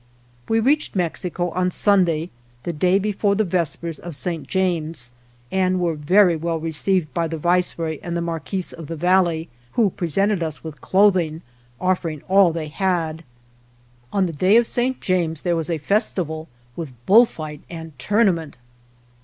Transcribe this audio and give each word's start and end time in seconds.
We 0.49 0.59
reached 0.59 0.95
Mexico 0.95 1.51
on 1.51 1.69
Sunday, 1.69 2.31
the 2.63 2.73
day 2.73 2.97
be 2.97 3.11
fore 3.11 3.35
the 3.35 3.43
vespers 3.43 3.99
of 3.99 4.15
Saint 4.15 4.47
James, 4.47 5.11
and 5.51 5.79
were 5.79 5.93
very 5.93 6.35
well 6.35 6.59
received 6.59 7.13
by 7.13 7.27
the 7.27 7.37
Viceroy 7.37 7.99
and 8.01 8.17
the 8.17 8.21
183 8.21 8.21
THE 8.21 8.63
JOURNEY 8.63 8.71
OF 8.73 8.81
Marquis 8.81 8.81
of 8.81 8.87
the 8.87 8.95
Valley, 9.05 9.49
who 9.73 9.89
presented 9.91 10.41
us 10.41 10.63
with 10.63 10.81
clothing, 10.81 11.43
offering 11.79 12.23
all 12.27 12.51
they 12.51 12.69
had. 12.69 13.23
On 14.11 14.25
the 14.25 14.33
day 14.33 14.57
of 14.57 14.65
Saint 14.65 14.99
James 15.01 15.43
there 15.43 15.55
was 15.55 15.69
a 15.69 15.77
festival, 15.77 16.47
with 16.75 16.93
bull 17.05 17.27
fight 17.27 17.61
and 17.69 17.91
tournament. 17.99 18.57